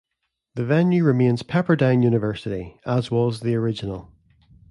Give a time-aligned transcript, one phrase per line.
[0.55, 4.11] The venue remains Pepperdine University, as was the original.